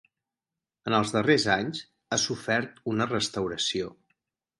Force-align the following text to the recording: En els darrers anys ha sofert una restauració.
En 0.91 0.95
els 0.99 1.11
darrers 1.15 1.45
anys 1.55 1.81
ha 2.09 2.19
sofert 2.23 2.81
una 2.95 3.09
restauració. 3.13 3.93